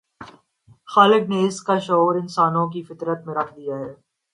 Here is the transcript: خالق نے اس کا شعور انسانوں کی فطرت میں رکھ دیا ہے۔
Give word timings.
خالق 0.87 1.29
نے 1.29 1.39
اس 1.47 1.61
کا 1.63 1.77
شعور 1.79 2.15
انسانوں 2.15 2.67
کی 2.69 2.81
فطرت 2.83 3.25
میں 3.25 3.35
رکھ 3.35 3.55
دیا 3.55 3.77
ہے۔ 3.79 3.93